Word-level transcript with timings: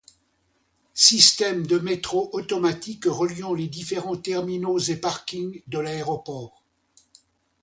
Système 0.95 1.67
de 1.67 1.77
métro 1.77 2.31
automatique 2.33 3.03
reliant 3.05 3.53
les 3.53 3.67
différents 3.67 4.17
terminaux 4.17 4.79
et 4.79 4.95
parkings 4.95 5.61
de 5.67 5.77
l'aéroport. 5.77 6.63